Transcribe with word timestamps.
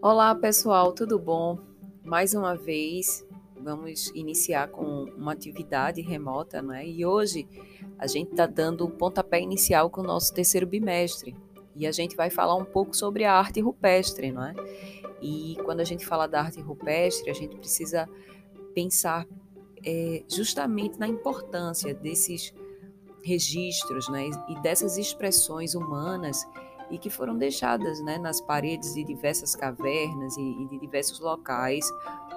Olá 0.00 0.32
pessoal, 0.32 0.92
tudo 0.92 1.18
bom? 1.18 1.58
Mais 2.04 2.32
uma 2.32 2.54
vez 2.54 3.26
vamos 3.60 4.12
iniciar 4.14 4.68
com 4.68 5.06
uma 5.16 5.32
atividade 5.32 6.00
remota, 6.00 6.62
né? 6.62 6.86
E 6.86 7.04
hoje 7.04 7.48
a 7.98 8.06
gente 8.06 8.30
está 8.30 8.46
dando 8.46 8.84
o 8.84 8.90
pontapé 8.92 9.40
inicial 9.40 9.90
com 9.90 10.00
o 10.00 10.04
nosso 10.04 10.32
terceiro 10.32 10.68
bimestre 10.68 11.34
e 11.74 11.84
a 11.84 11.90
gente 11.90 12.14
vai 12.14 12.30
falar 12.30 12.54
um 12.54 12.64
pouco 12.64 12.96
sobre 12.96 13.24
a 13.24 13.34
arte 13.34 13.60
rupestre, 13.60 14.30
não 14.30 14.44
é? 14.44 14.54
E 15.20 15.56
quando 15.64 15.80
a 15.80 15.84
gente 15.84 16.06
fala 16.06 16.28
da 16.28 16.42
arte 16.42 16.60
rupestre, 16.60 17.28
a 17.28 17.34
gente 17.34 17.56
precisa 17.56 18.08
pensar 18.72 19.26
é, 19.84 20.22
justamente 20.28 20.96
na 20.96 21.08
importância 21.08 21.92
desses 21.92 22.54
registros, 23.24 24.08
né? 24.08 24.30
E 24.48 24.62
dessas 24.62 24.96
expressões 24.96 25.74
humanas 25.74 26.46
e 26.90 26.98
que 26.98 27.10
foram 27.10 27.36
deixadas 27.36 28.00
né, 28.00 28.18
nas 28.18 28.40
paredes 28.40 28.94
de 28.94 29.04
diversas 29.04 29.54
cavernas 29.54 30.36
e, 30.36 30.62
e 30.62 30.68
de 30.68 30.78
diversos 30.78 31.20
locais 31.20 31.84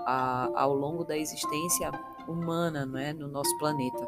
a, 0.05 0.49
ao 0.55 0.73
longo 0.73 1.03
da 1.03 1.17
existência 1.17 1.91
humana 2.27 2.85
né, 2.85 3.13
no 3.13 3.27
nosso 3.27 3.57
planeta. 3.57 4.07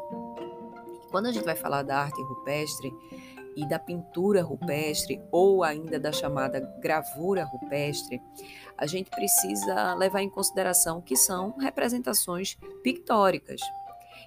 Quando 1.10 1.26
a 1.26 1.32
gente 1.32 1.44
vai 1.44 1.54
falar 1.54 1.82
da 1.82 1.98
arte 1.98 2.20
rupestre 2.22 2.92
e 3.56 3.66
da 3.68 3.78
pintura 3.78 4.42
rupestre 4.42 5.22
ou 5.30 5.62
ainda 5.62 5.98
da 5.98 6.10
chamada 6.10 6.60
gravura 6.80 7.44
rupestre, 7.44 8.20
a 8.76 8.86
gente 8.86 9.10
precisa 9.10 9.94
levar 9.94 10.22
em 10.22 10.28
consideração 10.28 11.00
que 11.00 11.16
são 11.16 11.56
representações 11.58 12.56
pictóricas. 12.82 13.60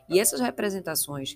E 0.09 0.19
essas 0.19 0.39
representações 0.39 1.35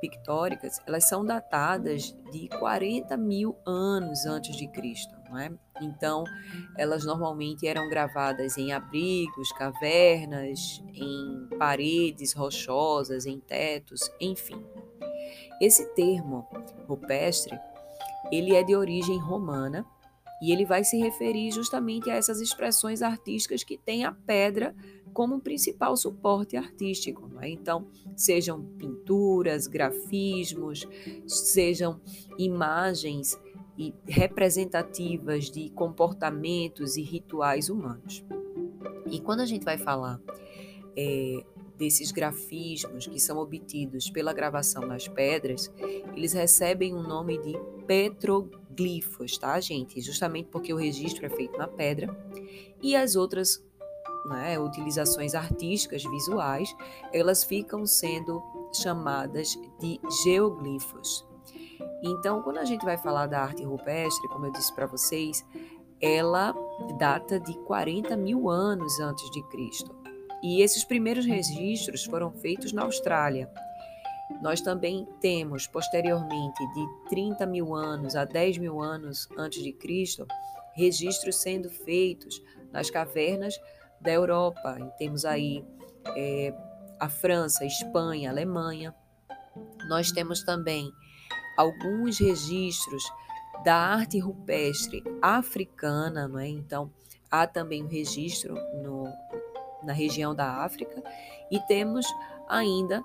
pictóricas, 0.00 0.80
elas 0.86 1.04
são 1.04 1.24
datadas 1.24 2.14
de 2.30 2.48
40 2.48 3.16
mil 3.16 3.56
anos 3.66 4.26
antes 4.26 4.56
de 4.56 4.68
Cristo, 4.68 5.14
não 5.28 5.38
é? 5.38 5.50
Então, 5.80 6.24
elas 6.76 7.04
normalmente 7.04 7.66
eram 7.66 7.88
gravadas 7.88 8.56
em 8.56 8.72
abrigos, 8.72 9.52
cavernas, 9.52 10.82
em 10.94 11.48
paredes 11.58 12.32
rochosas, 12.32 13.26
em 13.26 13.38
tetos, 13.38 14.10
enfim. 14.20 14.64
Esse 15.60 15.84
termo 15.94 16.46
rupestre, 16.86 17.58
ele 18.30 18.54
é 18.54 18.62
de 18.62 18.76
origem 18.76 19.18
romana 19.18 19.84
e 20.40 20.52
ele 20.52 20.64
vai 20.64 20.84
se 20.84 20.96
referir 20.98 21.50
justamente 21.50 22.10
a 22.10 22.14
essas 22.14 22.40
expressões 22.40 23.02
artísticas 23.02 23.64
que 23.64 23.76
têm 23.76 24.04
a 24.04 24.12
pedra 24.12 24.74
como 25.12 25.40
principal 25.40 25.96
suporte 25.96 26.56
artístico. 26.56 27.30
É? 27.40 27.48
Então, 27.48 27.86
sejam 28.16 28.62
pinturas, 28.78 29.66
grafismos, 29.66 30.86
sejam 31.26 32.00
imagens 32.38 33.38
e 33.76 33.94
representativas 34.06 35.50
de 35.50 35.70
comportamentos 35.70 36.96
e 36.96 37.02
rituais 37.02 37.68
humanos. 37.68 38.24
E 39.10 39.20
quando 39.20 39.40
a 39.40 39.46
gente 39.46 39.64
vai 39.64 39.78
falar 39.78 40.20
é, 40.96 41.44
desses 41.78 42.10
grafismos 42.10 43.06
que 43.06 43.20
são 43.20 43.38
obtidos 43.38 44.10
pela 44.10 44.32
gravação 44.32 44.82
nas 44.82 45.06
pedras, 45.06 45.72
eles 46.14 46.32
recebem 46.32 46.92
o 46.92 46.98
um 46.98 47.02
nome 47.02 47.38
de 47.38 47.56
petroglifos, 47.86 49.38
tá, 49.38 49.58
gente? 49.60 50.00
Justamente 50.00 50.48
porque 50.50 50.74
o 50.74 50.76
registro 50.76 51.24
é 51.24 51.30
feito 51.30 51.56
na 51.56 51.68
pedra 51.68 52.14
e 52.82 52.96
as 52.96 53.14
outras 53.14 53.64
né, 54.28 54.58
utilizações 54.58 55.34
artísticas 55.34 56.02
visuais, 56.04 56.74
elas 57.12 57.44
ficam 57.44 57.86
sendo 57.86 58.42
chamadas 58.72 59.58
de 59.80 60.00
geoglifos. 60.22 61.26
Então, 62.02 62.42
quando 62.42 62.58
a 62.58 62.64
gente 62.64 62.84
vai 62.84 62.96
falar 62.96 63.26
da 63.26 63.40
arte 63.40 63.64
rupestre, 63.64 64.28
como 64.28 64.46
eu 64.46 64.52
disse 64.52 64.72
para 64.74 64.86
vocês, 64.86 65.44
ela 66.00 66.54
data 66.98 67.40
de 67.40 67.54
40 67.64 68.16
mil 68.16 68.48
anos 68.48 69.00
antes 69.00 69.28
de 69.30 69.42
Cristo. 69.48 69.94
E 70.42 70.62
esses 70.62 70.84
primeiros 70.84 71.26
registros 71.26 72.04
foram 72.04 72.30
feitos 72.30 72.72
na 72.72 72.82
Austrália. 72.82 73.50
Nós 74.40 74.60
também 74.60 75.08
temos, 75.20 75.66
posteriormente, 75.66 76.64
de 76.74 77.08
30 77.08 77.46
mil 77.46 77.74
anos 77.74 78.14
a 78.14 78.24
10 78.24 78.58
mil 78.58 78.80
anos 78.80 79.28
antes 79.36 79.62
de 79.62 79.72
Cristo, 79.72 80.26
registros 80.74 81.36
sendo 81.36 81.68
feitos 81.68 82.40
nas 82.70 82.90
cavernas 82.90 83.58
da 84.00 84.10
Europa. 84.10 84.76
E 84.80 84.98
temos 84.98 85.24
aí 85.24 85.64
é, 86.16 86.54
a 86.98 87.08
França, 87.08 87.64
a 87.64 87.66
Espanha, 87.66 88.30
a 88.30 88.32
Alemanha. 88.32 88.94
Nós 89.88 90.10
temos 90.10 90.42
também 90.42 90.92
alguns 91.56 92.18
registros 92.18 93.02
da 93.64 93.74
arte 93.74 94.18
rupestre 94.18 95.02
africana, 95.20 96.28
não 96.28 96.38
é? 96.38 96.48
Então, 96.48 96.92
há 97.30 97.46
também 97.46 97.82
um 97.82 97.88
registro 97.88 98.54
no, 98.82 99.04
na 99.82 99.92
região 99.92 100.34
da 100.34 100.64
África 100.64 101.02
e 101.50 101.58
temos 101.66 102.06
ainda 102.48 103.04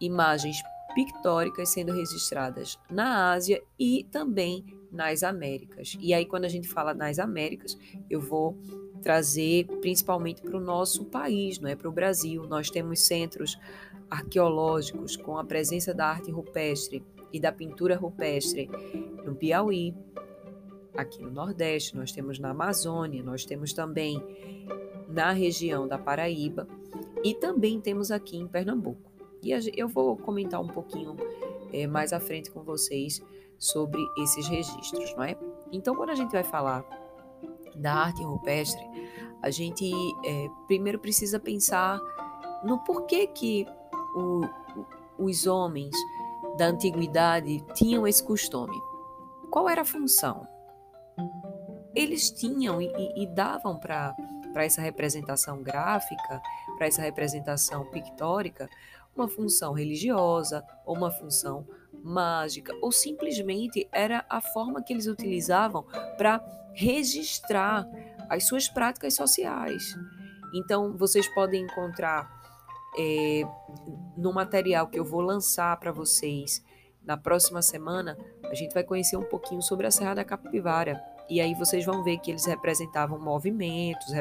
imagens 0.00 0.56
pictóricas 0.94 1.70
sendo 1.70 1.92
registradas 1.92 2.78
na 2.90 3.32
Ásia 3.32 3.62
e 3.78 4.04
também 4.10 4.64
nas 4.90 5.22
Américas. 5.22 5.96
E 5.98 6.12
aí, 6.12 6.26
quando 6.26 6.44
a 6.44 6.48
gente 6.48 6.68
fala 6.68 6.92
nas 6.92 7.18
Américas, 7.18 7.76
eu 8.10 8.20
vou 8.20 8.58
trazer 9.02 9.66
principalmente 9.80 10.40
para 10.40 10.56
o 10.56 10.60
nosso 10.60 11.04
país, 11.04 11.58
não 11.58 11.68
é 11.68 11.76
para 11.76 11.88
o 11.88 11.92
Brasil. 11.92 12.46
Nós 12.46 12.70
temos 12.70 13.00
centros 13.00 13.58
arqueológicos 14.10 15.16
com 15.16 15.36
a 15.36 15.44
presença 15.44 15.92
da 15.92 16.06
arte 16.06 16.30
rupestre 16.30 17.04
e 17.32 17.40
da 17.40 17.50
pintura 17.50 17.96
rupestre 17.96 18.70
no 19.24 19.34
Piauí, 19.34 19.94
aqui 20.94 21.22
no 21.22 21.30
Nordeste, 21.30 21.96
nós 21.96 22.12
temos 22.12 22.38
na 22.38 22.50
Amazônia, 22.50 23.22
nós 23.22 23.44
temos 23.44 23.72
também 23.72 24.22
na 25.08 25.32
região 25.32 25.88
da 25.88 25.98
Paraíba 25.98 26.68
e 27.24 27.34
também 27.34 27.80
temos 27.80 28.10
aqui 28.10 28.36
em 28.36 28.46
Pernambuco. 28.46 29.10
E 29.42 29.50
eu 29.76 29.88
vou 29.88 30.16
comentar 30.16 30.60
um 30.60 30.68
pouquinho 30.68 31.16
é, 31.72 31.86
mais 31.86 32.12
à 32.12 32.20
frente 32.20 32.50
com 32.50 32.62
vocês 32.62 33.22
sobre 33.58 34.00
esses 34.18 34.46
registros, 34.46 35.14
não 35.16 35.24
é? 35.24 35.36
Então, 35.72 35.94
quando 35.94 36.10
a 36.10 36.14
gente 36.14 36.32
vai 36.32 36.44
falar 36.44 36.84
da 37.76 37.94
arte 37.94 38.22
rupestre, 38.22 38.82
a 39.40 39.50
gente 39.50 39.90
é, 40.24 40.48
primeiro 40.66 40.98
precisa 40.98 41.38
pensar 41.38 41.98
no 42.64 42.78
porquê 42.84 43.26
que 43.26 43.66
o, 44.14 44.42
os 45.18 45.46
homens 45.46 45.94
da 46.56 46.66
antiguidade 46.66 47.64
tinham 47.74 48.06
esse 48.06 48.22
costume. 48.22 48.76
Qual 49.50 49.68
era 49.68 49.82
a 49.82 49.84
função? 49.84 50.46
Eles 51.94 52.30
tinham 52.30 52.80
e, 52.80 52.90
e 53.16 53.26
davam 53.26 53.78
para 53.78 54.14
essa 54.56 54.80
representação 54.80 55.62
gráfica, 55.62 56.40
para 56.76 56.86
essa 56.86 57.02
representação 57.02 57.84
pictórica, 57.86 58.68
uma 59.14 59.28
função 59.28 59.72
religiosa 59.72 60.64
ou 60.86 60.96
uma 60.96 61.10
função 61.10 61.66
mágica, 62.02 62.74
ou 62.80 62.90
simplesmente 62.90 63.88
era 63.92 64.24
a 64.28 64.40
forma 64.40 64.82
que 64.82 64.92
eles 64.92 65.06
utilizavam 65.06 65.84
para 66.16 66.40
registrar 66.74 67.86
as 68.28 68.46
suas 68.46 68.68
práticas 68.68 69.14
sociais. 69.14 69.96
Então, 70.54 70.96
vocês 70.96 71.26
podem 71.34 71.64
encontrar 71.64 72.30
é, 72.98 73.42
no 74.16 74.32
material 74.32 74.86
que 74.86 74.98
eu 74.98 75.04
vou 75.04 75.20
lançar 75.20 75.78
para 75.78 75.92
vocês 75.92 76.62
na 77.04 77.16
próxima 77.16 77.62
semana, 77.62 78.16
a 78.44 78.54
gente 78.54 78.72
vai 78.72 78.84
conhecer 78.84 79.16
um 79.16 79.24
pouquinho 79.24 79.60
sobre 79.60 79.86
a 79.86 79.90
Serra 79.90 80.14
da 80.14 80.24
Capivara. 80.24 81.02
E 81.28 81.40
aí 81.40 81.54
vocês 81.54 81.84
vão 81.84 82.04
ver 82.04 82.18
que 82.18 82.30
eles 82.30 82.44
representavam 82.44 83.18
movimentos, 83.18 84.12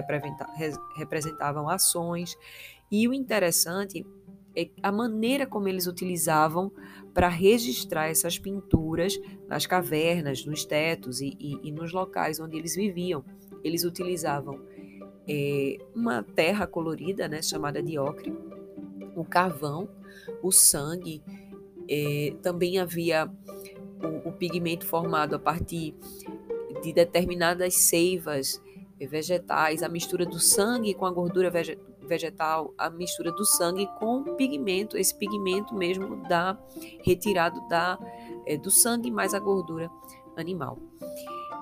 representavam 0.95 1.69
ações. 1.69 2.35
E 2.89 3.07
o 3.07 3.13
interessante 3.13 4.05
a 4.81 4.91
maneira 4.91 5.45
como 5.45 5.67
eles 5.67 5.87
utilizavam 5.87 6.71
para 7.13 7.27
registrar 7.27 8.07
essas 8.07 8.37
pinturas 8.37 9.19
nas 9.47 9.65
cavernas, 9.65 10.45
nos 10.45 10.65
tetos 10.65 11.21
e, 11.21 11.35
e, 11.39 11.59
e, 11.63 11.71
nos 11.71 11.91
locais 11.91 12.39
onde 12.39 12.57
eles 12.57 12.75
viviam. 12.75 13.23
Eles 13.63 13.83
utilizavam 13.83 14.59
é, 15.27 15.77
uma 15.95 16.23
terra 16.23 16.65
colorida, 16.65 17.27
né, 17.27 17.41
chamada 17.41 17.81
de 17.81 17.97
ocre, 17.97 18.33
o 19.15 19.23
carvão, 19.23 19.89
o 20.41 20.51
sangue, 20.51 21.21
é, 21.89 22.33
também 22.41 22.79
havia 22.79 23.29
o, 24.01 24.29
o 24.29 24.31
pigmento 24.31 24.85
formado 24.85 25.35
a 25.35 25.39
partir 25.39 25.95
de 26.81 26.93
determinadas 26.93 27.75
seivas 27.75 28.61
vegetais, 28.99 29.83
a 29.83 29.89
mistura 29.89 30.25
do 30.25 30.39
sangue 30.39 30.93
com 30.93 31.05
a 31.05 31.11
gordura 31.11 31.49
vegetal 31.49 31.90
vegetal, 32.11 32.73
a 32.77 32.89
mistura 32.89 33.31
do 33.31 33.45
sangue 33.45 33.87
com 33.97 34.35
pigmento, 34.35 34.97
esse 34.97 35.15
pigmento 35.15 35.73
mesmo 35.73 36.17
da 36.27 36.57
retirado 37.03 37.65
da, 37.69 37.97
é, 38.45 38.57
do 38.57 38.69
sangue 38.69 39.09
mais 39.09 39.33
a 39.33 39.39
gordura 39.39 39.89
animal. 40.35 40.77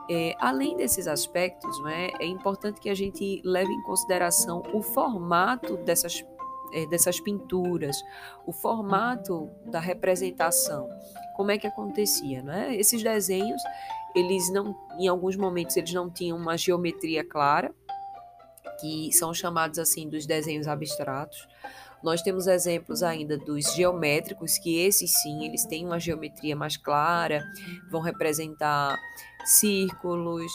É, 0.10 0.34
além 0.40 0.76
desses 0.76 1.08
aspectos, 1.08 1.80
é, 1.86 2.24
é 2.24 2.26
importante 2.26 2.80
que 2.80 2.90
a 2.90 2.96
gente 2.96 3.42
leve 3.46 3.72
em 3.72 3.84
consideração 3.84 4.64
o 4.74 4.82
formato 4.82 5.78
dessas, 5.78 6.26
é, 6.74 6.88
dessas 6.88 7.20
pinturas, 7.20 7.96
o 8.48 8.52
formato 8.52 9.52
da 9.68 9.80
representação, 9.80 10.90
como 11.36 11.52
é 11.52 11.60
que 11.60 11.68
acontecia. 11.68 12.42
Não 12.42 12.54
é? 12.54 12.76
Esses 12.76 13.04
desenhos 13.04 13.62
eles 14.16 14.52
não, 14.52 14.76
em 14.98 15.08
alguns 15.08 15.36
momentos, 15.36 15.78
eles 15.78 15.94
não 15.94 16.10
tinham 16.10 16.38
uma 16.38 16.58
geometria 16.58 17.24
clara, 17.24 17.74
que 18.80 19.12
são 19.12 19.34
chamados 19.34 19.80
assim 19.80 20.08
dos 20.08 20.26
desenhos 20.26 20.68
abstratos. 20.68 21.48
Nós 22.02 22.22
temos 22.22 22.48
exemplos 22.48 23.04
ainda 23.04 23.38
dos 23.38 23.74
geométricos, 23.74 24.58
que 24.58 24.80
esses 24.80 25.12
sim, 25.22 25.46
eles 25.46 25.66
têm 25.66 25.86
uma 25.86 26.00
geometria 26.00 26.56
mais 26.56 26.78
clara, 26.78 27.44
vão 27.92 28.02
representar 28.02 28.98
círculos, 29.46 30.52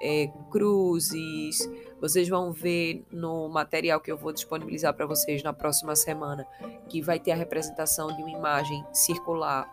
é, 0.00 0.28
cruzes. 0.50 1.68
Vocês 2.00 2.28
vão 2.28 2.52
ver 2.52 3.04
no 3.10 3.48
material 3.48 4.00
que 4.00 4.12
eu 4.12 4.16
vou 4.16 4.32
disponibilizar 4.32 4.94
para 4.94 5.06
vocês 5.06 5.42
na 5.42 5.52
próxima 5.52 5.96
semana, 5.96 6.46
que 6.88 7.02
vai 7.02 7.18
ter 7.18 7.32
a 7.32 7.36
representação 7.36 8.14
de 8.14 8.22
uma 8.22 8.30
imagem 8.30 8.84
circular 8.92 9.68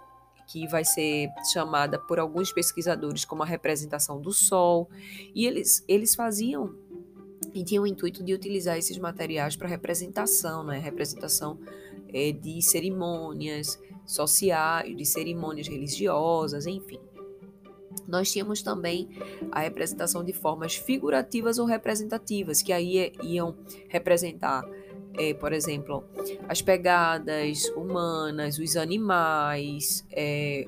que 0.48 0.68
vai 0.68 0.84
ser 0.84 1.30
chamada 1.54 1.98
por 1.98 2.20
alguns 2.20 2.52
pesquisadores 2.52 3.24
como 3.24 3.42
a 3.42 3.46
representação 3.46 4.20
do 4.20 4.34
Sol. 4.34 4.90
E 5.34 5.46
eles, 5.46 5.82
eles 5.88 6.14
faziam 6.14 6.76
e 7.54 7.64
tinham 7.64 7.84
o 7.84 7.88
intuito 7.88 8.24
de 8.24 8.34
utilizar 8.34 8.78
esses 8.78 8.98
materiais 8.98 9.56
para 9.56 9.68
representação, 9.68 10.64
né? 10.64 10.78
representação 10.78 11.60
é, 12.14 12.32
de 12.32 12.62
cerimônias 12.62 13.80
sociais, 14.06 14.96
de 14.96 15.06
cerimônias 15.06 15.68
religiosas, 15.68 16.66
enfim. 16.66 17.00
Nós 18.08 18.32
tínhamos 18.32 18.62
também 18.62 19.10
a 19.52 19.62
representação 19.62 20.24
de 20.24 20.34
formas 20.34 20.76
figurativas 20.76 21.58
ou 21.58 21.66
representativas, 21.66 22.62
que 22.62 22.74
aí 22.74 22.98
é, 22.98 23.12
iam 23.24 23.56
representar, 23.88 24.64
é, 25.18 25.34
por 25.34 25.54
exemplo, 25.54 26.04
as 26.48 26.62
pegadas 26.62 27.66
humanas, 27.76 28.60
os 28.60 28.76
animais, 28.76 30.06
é, 30.12 30.66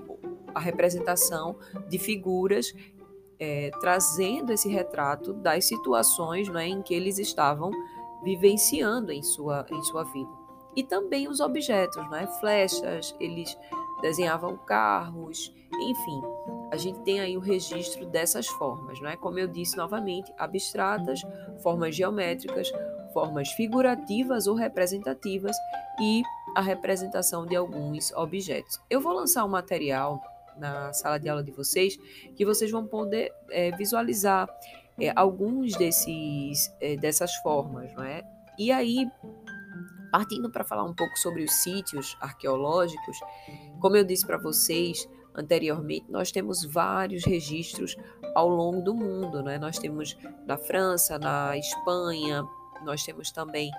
a 0.54 0.60
representação 0.60 1.58
de 1.90 1.98
figuras 1.98 2.74
é, 3.40 3.72
trazendo 3.80 4.52
esse 4.52 4.70
retrato 4.70 5.34
das 5.34 5.66
situações 5.66 6.48
né, 6.50 6.68
em 6.68 6.82
que 6.82 6.94
eles 6.94 7.18
estavam 7.18 7.72
vivenciando 8.24 9.12
em 9.12 9.22
sua, 9.22 9.66
em 9.70 9.84
sua 9.84 10.04
vida. 10.04 10.32
E 10.76 10.84
também 10.84 11.28
os 11.28 11.40
objetos, 11.40 12.10
né, 12.10 12.28
flechas, 12.40 13.16
eles 13.20 13.58
desenhavam 14.02 14.58
carros, 14.58 15.54
enfim, 15.72 16.22
a 16.72 16.78
gente 16.78 17.00
tem 17.02 17.20
aí 17.20 17.38
o 17.38 17.40
registro 17.40 18.06
dessas 18.06 18.48
formas, 18.48 19.00
não 19.00 19.10
é? 19.10 19.16
Como 19.16 19.38
eu 19.40 19.48
disse 19.48 19.78
novamente, 19.78 20.34
abstratas, 20.38 21.22
formas 21.62 21.96
geométricas, 21.96 22.72
formas 23.14 23.50
figurativas 23.52 24.48
ou 24.48 24.56
representativas 24.56 25.56
e 26.02 26.24
a 26.56 26.62
representação 26.62 27.46
de 27.46 27.56
alguns 27.56 28.12
objetos. 28.14 28.80
Eu 28.90 29.00
vou 29.00 29.14
lançar 29.14 29.46
um 29.46 29.50
material 29.50 30.22
na 30.58 30.94
sala 30.94 31.20
de 31.20 31.30
aula 31.30 31.44
de 31.44 31.52
vocês, 31.52 31.98
que 32.36 32.46
vocês 32.46 32.72
vão 32.72 32.86
poder 32.86 33.32
é, 33.50 33.72
visualizar 33.72 34.48
é, 35.00 35.12
alguns 35.16 35.76
desses 35.76 36.74
é, 36.80 36.96
dessas 36.96 37.34
formas, 37.38 37.94
não 37.94 38.04
é? 38.04 38.24
E 38.58 38.72
aí, 38.72 39.08
partindo 40.12 40.50
para 40.50 40.64
falar 40.64 40.84
um 40.84 40.94
pouco 40.94 41.18
sobre 41.18 41.44
os 41.44 41.52
sítios 41.52 42.16
arqueológicos, 42.22 43.18
como 43.80 43.96
eu 43.96 44.04
disse 44.04 44.26
para 44.26 44.38
vocês 44.38 45.10
anteriormente, 45.36 46.06
nós 46.10 46.32
temos 46.32 46.64
vários 46.64 47.26
registros 47.26 47.96
ao 48.36 48.48
longo 48.48 48.82
do 48.82 48.94
mundo, 48.94 49.42
né? 49.42 49.58
Nós 49.58 49.80
temos 49.80 50.16
na 50.46 50.58
França, 50.58 51.18
na 51.18 51.58
Espanha, 51.58 52.44
nós 52.84 53.04
temos 53.04 53.32
também 53.32 53.72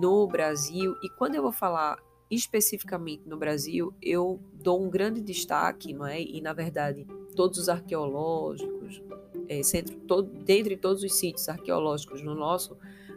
no 0.00 0.26
Brasil. 0.26 0.94
E 1.02 1.08
quando 1.10 1.36
eu 1.36 1.42
vou 1.42 1.52
falar 1.52 1.96
especificamente 2.30 3.28
no 3.28 3.36
Brasil, 3.36 3.92
eu 4.00 4.40
dou 4.52 4.82
um 4.82 4.88
grande 4.88 5.20
destaque, 5.20 5.92
não 5.92 6.06
é? 6.06 6.20
E 6.20 6.40
na 6.40 6.52
verdade, 6.52 7.06
todos 7.34 7.58
os 7.58 7.68
arqueológicos, 7.68 9.02
é, 9.48 9.62
centro, 9.62 9.96
todo, 10.06 10.30
dentre 10.44 10.76
todos 10.76 11.02
os 11.02 11.14
sítios 11.14 11.48
arqueológicos 11.48 12.22
no 12.22 12.34
nosso 12.34 12.76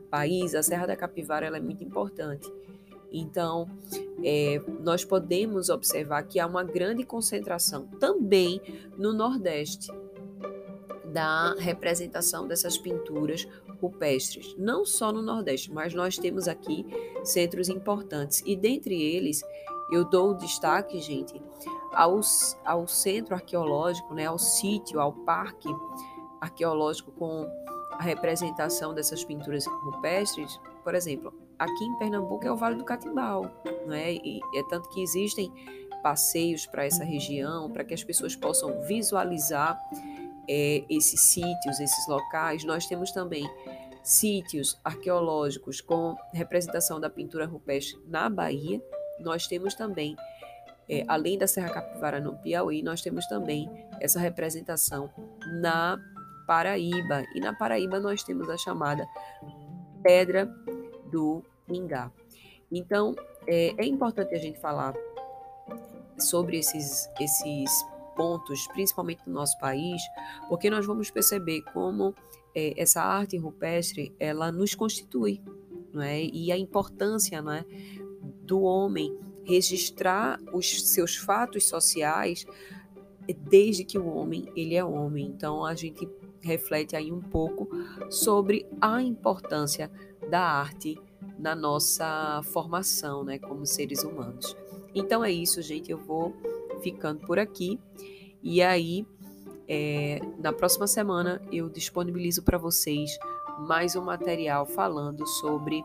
país, 0.10 0.56
a 0.56 0.64
Serra 0.64 0.88
da 0.88 0.96
Capivara 0.96 1.46
é 1.46 1.60
muito 1.60 1.84
importante. 1.84 2.52
Então, 3.12 3.70
é, 4.24 4.60
nós 4.82 5.06
podemos 5.06 5.70
observar 5.70 6.24
que 6.24 6.40
há 6.40 6.48
uma 6.48 6.64
grande 6.64 7.04
concentração 7.04 7.86
também 8.00 8.60
no 8.98 9.14
Nordeste 9.14 9.92
da 11.14 11.54
representação 11.54 12.48
dessas 12.48 12.78
pinturas 12.78 13.48
rupestres, 13.80 14.56
não 14.58 14.84
só 14.84 15.12
no 15.12 15.22
Nordeste, 15.22 15.72
mas 15.72 15.94
nós 15.94 16.18
temos 16.18 16.48
aqui 16.48 16.86
centros 17.24 17.70
importantes 17.70 18.42
e 18.46 18.56
dentre 18.56 19.00
eles 19.00 19.44
eu 19.92 20.04
dou 20.04 20.34
destaque, 20.34 21.00
gente, 21.00 21.40
ao, 21.94 22.20
ao 22.66 22.88
centro 22.88 23.36
arqueológico, 23.36 24.14
né, 24.16 24.26
ao 24.26 24.40
sítio, 24.40 25.00
ao 25.00 25.14
parque 25.14 25.70
arqueológico 26.42 27.12
com 27.12 27.48
a 27.92 28.02
representação 28.02 28.94
dessas 28.94 29.24
pinturas 29.24 29.68
rupestres, 29.68 30.60
por 30.84 30.96
exemplo, 30.96 31.34
aqui 31.60 31.84
em 31.84 31.98
Pernambuco 31.98 32.46
é 32.46 32.52
o 32.52 32.56
Vale 32.56 32.76
do 32.76 32.84
Catimbau, 32.84 33.50
né? 33.86 34.14
E 34.14 34.42
é 34.56 34.64
tanto 34.70 34.90
que 34.90 35.02
existem 35.02 35.52
passeios 36.02 36.66
para 36.66 36.86
essa 36.86 37.04
região, 37.04 37.72
para 37.72 37.84
que 37.84 37.94
as 37.94 38.04
pessoas 38.04 38.36
possam 38.36 38.82
visualizar 38.82 39.80
é, 40.48 40.84
esses 40.90 41.20
sítios, 41.20 41.80
esses 41.80 42.08
locais. 42.08 42.64
Nós 42.64 42.86
temos 42.86 43.12
também 43.12 43.50
sítios 44.04 44.80
arqueológicos 44.84 45.80
com 45.80 46.16
representação 46.34 47.00
da 47.00 47.10
pintura 47.10 47.46
rupestre 47.46 48.00
na 48.06 48.30
Bahia. 48.30 48.82
Nós 49.20 49.48
temos 49.48 49.74
também, 49.74 50.16
é, 50.90 51.06
além 51.08 51.38
da 51.38 51.48
Serra 51.48 51.70
Capivara 51.70 52.20
no 52.20 52.38
Piauí, 52.38 52.84
nós 52.84 53.02
temos 53.02 53.26
também 53.28 53.70
essa 54.00 54.20
representação 54.20 55.10
na 55.62 55.98
Paraíba. 56.46 57.24
E 57.34 57.40
na 57.40 57.54
Paraíba 57.54 58.00
nós 58.00 58.24
temos 58.24 58.50
a 58.50 58.58
chamada 58.58 59.08
Pedra 60.02 60.46
do 61.10 61.42
Mingá. 61.68 62.12
Então, 62.70 63.16
é, 63.48 63.74
é 63.78 63.86
importante 63.86 64.36
a 64.36 64.40
gente 64.40 64.60
falar 64.60 64.94
sobre 66.18 66.58
esses, 66.58 67.10
esses 67.20 67.72
pontos, 68.16 68.68
principalmente 68.68 69.22
no 69.28 69.34
nosso 69.34 69.58
país, 69.60 70.02
porque 70.50 70.70
nós 70.70 70.86
vamos 70.86 71.10
perceber 71.10 71.62
como 71.74 72.16
é, 72.56 72.74
essa 72.82 73.02
arte 73.02 73.38
rupestre 73.38 74.14
ela 74.20 74.52
nos 74.52 74.76
constitui, 74.76 75.42
não 75.92 76.02
é? 76.02 76.24
E 76.24 76.52
a 76.52 76.58
importância, 76.58 77.42
não 77.42 77.52
é, 77.52 77.66
do 78.44 78.62
homem 78.62 79.18
registrar 79.44 80.40
os 80.54 80.90
seus 80.90 81.16
fatos 81.16 81.68
sociais 81.68 82.46
desde 83.50 83.84
que 83.84 83.98
o 83.98 84.08
homem 84.08 84.52
ele 84.56 84.76
é 84.76 84.84
homem. 84.84 85.26
Então 85.26 85.66
a 85.66 85.76
gente 85.76 86.08
reflete 86.42 86.96
aí 86.96 87.12
um 87.12 87.22
pouco 87.22 87.70
sobre 88.10 88.66
a 88.82 89.02
importância 89.02 89.90
da 90.30 90.42
arte 90.42 91.00
na 91.38 91.56
nossa 91.56 92.42
formação, 92.44 93.24
né, 93.24 93.40
como 93.40 93.66
seres 93.66 94.04
humanos. 94.04 94.56
Então 94.94 95.24
é 95.24 95.32
isso, 95.32 95.62
gente. 95.62 95.92
Eu 95.92 95.98
vou 95.98 96.36
ficando 96.84 97.26
por 97.26 97.40
aqui. 97.40 97.80
E 98.44 98.62
aí, 98.62 99.06
é, 99.68 100.20
na 100.38 100.52
próxima 100.52 100.86
semana, 100.86 101.42
eu 101.52 101.70
disponibilizo 101.70 102.44
para 102.44 102.58
vocês 102.58 103.18
mais 103.60 103.96
um 103.96 104.04
material 104.04 104.66
falando 104.66 105.26
sobre 105.26 105.84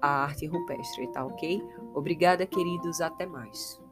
a 0.00 0.24
arte 0.24 0.46
rupestre, 0.46 1.06
tá 1.12 1.24
ok? 1.24 1.62
Obrigada, 1.94 2.46
queridos. 2.46 3.00
Até 3.00 3.26
mais. 3.26 3.85